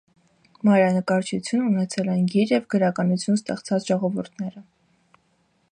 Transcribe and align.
Մանրանկարչություն 0.67 1.61
ունեցել 1.67 2.09
են 2.15 2.23
գիր 2.35 2.53
և 2.55 2.65
գրականություն 2.75 3.39
ստեղծած 3.41 3.89
ժողովուրդները։ 3.93 4.65